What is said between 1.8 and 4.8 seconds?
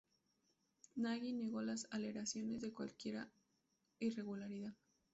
alegaciones de cualquiera irregularidad.